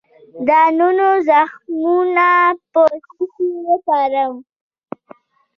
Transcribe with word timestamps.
د 0.47 0.49
ونو 0.77 1.09
زخمونه 1.29 2.29
په 2.71 2.81
څه 3.05 3.23
شي 3.33 3.49
وتړم؟ 3.67 4.33